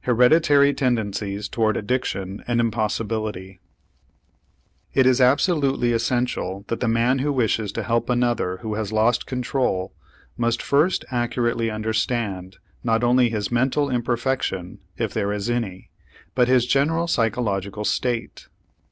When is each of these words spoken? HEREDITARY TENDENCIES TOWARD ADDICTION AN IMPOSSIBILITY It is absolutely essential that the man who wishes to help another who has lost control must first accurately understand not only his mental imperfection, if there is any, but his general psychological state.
HEREDITARY 0.00 0.74
TENDENCIES 0.74 1.48
TOWARD 1.48 1.76
ADDICTION 1.76 2.42
AN 2.48 2.58
IMPOSSIBILITY 2.58 3.60
It 4.94 5.06
is 5.06 5.20
absolutely 5.20 5.92
essential 5.92 6.64
that 6.66 6.80
the 6.80 6.88
man 6.88 7.20
who 7.20 7.32
wishes 7.32 7.70
to 7.74 7.84
help 7.84 8.10
another 8.10 8.56
who 8.62 8.74
has 8.74 8.90
lost 8.92 9.26
control 9.26 9.94
must 10.36 10.60
first 10.60 11.04
accurately 11.12 11.70
understand 11.70 12.56
not 12.82 13.04
only 13.04 13.28
his 13.30 13.52
mental 13.52 13.88
imperfection, 13.88 14.80
if 14.98 15.14
there 15.14 15.32
is 15.32 15.48
any, 15.48 15.90
but 16.34 16.48
his 16.48 16.66
general 16.66 17.06
psychological 17.06 17.84
state. 17.84 18.48